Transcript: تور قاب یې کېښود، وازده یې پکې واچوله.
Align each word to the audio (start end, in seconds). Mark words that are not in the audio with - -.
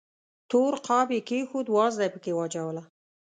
تور 0.49 0.73
قاب 0.87 1.07
یې 1.15 1.21
کېښود، 1.27 1.67
وازده 1.75 2.03
یې 2.05 2.11
پکې 2.13 2.31
واچوله. 2.35 2.83